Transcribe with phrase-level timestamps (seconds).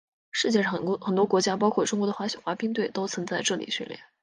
[0.31, 3.99] 世界上很多国家包括中国的滑冰队都曾在这里训练。